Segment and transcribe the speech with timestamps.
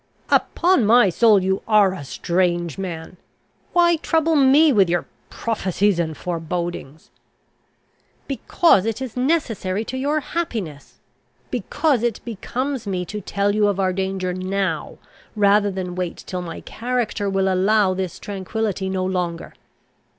[0.31, 3.17] "Upon my soul, you are a strange man!
[3.71, 7.11] Why trouble me with your prophecies and forebodings?"
[8.27, 10.97] "Because it is necessary to your happiness!
[11.51, 14.97] Because it becomes me to tell you of our danger now,
[15.35, 19.53] rather than wait till my character will allow this tranquillity no longer!